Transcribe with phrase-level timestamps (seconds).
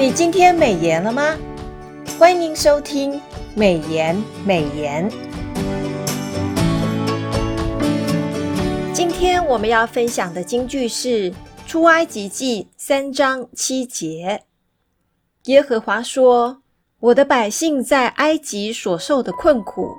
[0.00, 1.36] 你今天美颜了吗？
[2.18, 3.20] 欢迎收听
[3.54, 4.16] 美颜
[4.46, 5.06] 美颜。
[8.94, 11.30] 今天我们要分享的金句是
[11.66, 14.44] 《出埃及记》三章七节。
[15.44, 16.62] 耶和华说
[17.00, 19.94] ：“我的百姓在埃及所受的困苦，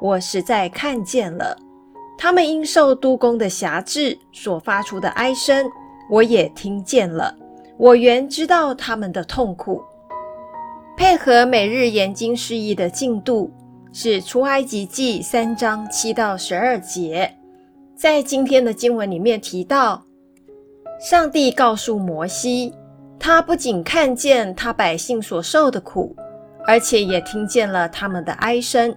[0.00, 1.56] 我实在看见了；
[2.18, 5.64] 他们因受督工的辖制所发出的哀声，
[6.10, 7.32] 我也听见了。
[7.76, 9.82] 我原知道他们的痛苦。”
[10.96, 13.50] 配合每日研经释义的进度
[13.92, 17.34] 是出埃及记三章七到十二节。
[17.96, 20.04] 在今天的经文里面提到，
[21.00, 22.72] 上帝告诉摩西，
[23.18, 26.14] 他不仅看见他百姓所受的苦，
[26.64, 28.94] 而且也听见了他们的哀声。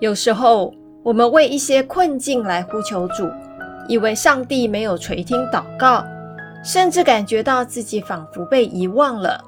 [0.00, 3.28] 有时候我们为一些困境来呼求主，
[3.88, 6.04] 以为上帝没有垂听祷告，
[6.64, 9.44] 甚至感觉到自己仿佛被遗忘了。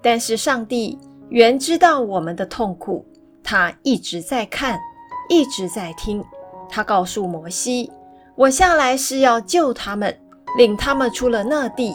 [0.00, 3.04] 但是上帝原知道我们的痛苦，
[3.42, 4.78] 他一直在看，
[5.28, 6.24] 一直在听。
[6.70, 7.90] 他告诉摩西
[8.34, 10.16] ：“我下来是要救他们，
[10.56, 11.94] 领他们出了那地，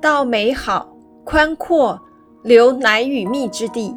[0.00, 0.88] 到美好、
[1.24, 2.00] 宽阔、
[2.42, 3.94] 流奶与蜜之地。”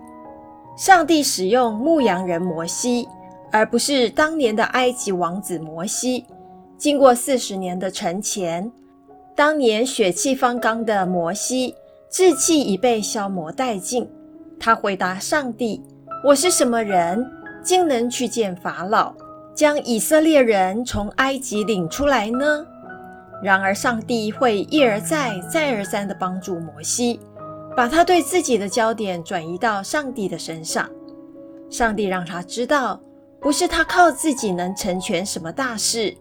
[0.76, 3.08] 上帝使用牧羊人摩西，
[3.52, 6.26] 而不是当年的埃及王子摩西。
[6.78, 8.72] 经过四十年的沉潜，
[9.40, 11.74] 当年血气方刚的摩西，
[12.10, 14.06] 志气已被消磨殆尽，
[14.60, 15.82] 他回答上帝
[16.26, 17.26] ：“我是什么人，
[17.64, 19.14] 竟能去见法老，
[19.56, 22.68] 将以色列人从埃及领出来呢？”
[23.42, 27.18] 然而，上帝会一而再、再而三地帮助摩西，
[27.78, 30.90] 把他对自己的焦点转移到上帝的身上。
[31.70, 33.00] 上帝让他知道，
[33.40, 36.14] 不是他靠自己能成全什么大事，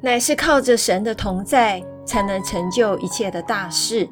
[0.00, 4.08] 乃是靠着神的同在，才能成就一切的大事。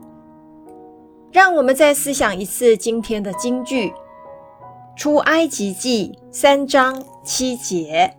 [1.32, 3.88] 让我们再思想一次今天的金句，
[4.96, 8.14] 《出埃及记》三章七节。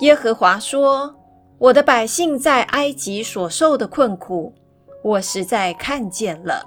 [0.00, 1.14] 耶和华说
[1.58, 4.52] ：“我的百姓在埃及所受的困苦，
[5.04, 6.66] 我实在看见了；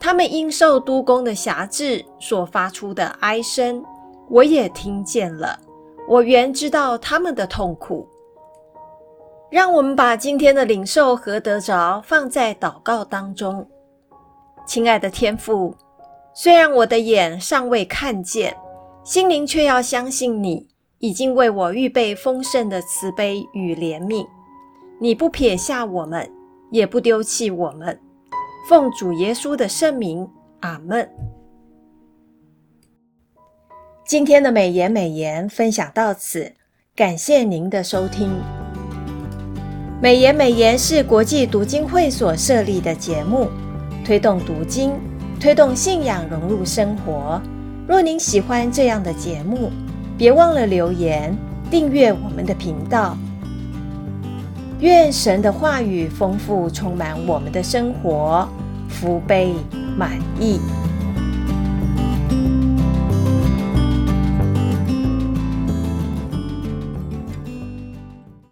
[0.00, 3.84] 他们因受督工的辖制所发出的哀声，
[4.28, 5.58] 我也听见了。
[6.08, 8.08] 我原知道他们的痛苦。”
[9.54, 13.64] 让我们把今天的领受和得着放在祷告当中。
[14.66, 15.76] 亲爱的天父，
[16.34, 18.56] 虽然我的眼尚未看见，
[19.04, 20.66] 心灵却要相信你
[20.98, 24.26] 已经为我预备丰盛的慈悲与怜悯。
[25.00, 26.28] 你不撇下我们，
[26.72, 27.96] 也不丢弃我们。
[28.68, 30.28] 奉主耶稣的圣名，
[30.62, 31.08] 阿门。
[34.04, 36.52] 今天的美言美言分享到此，
[36.96, 38.63] 感谢您的收听。
[40.04, 43.48] 美言美言是国际读经会所设立的节目。
[44.04, 44.92] 推动读经，
[45.40, 47.40] 推动信仰融入生活。
[47.88, 49.72] 若您喜欢这样的节目，
[50.18, 51.34] 别忘了留言
[51.70, 53.16] 订阅我们的频道。
[54.80, 58.46] 愿神的话语丰富充满我们的生活，
[58.90, 59.54] 福杯
[59.96, 60.60] 满溢。